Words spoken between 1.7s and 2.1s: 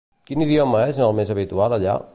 allà?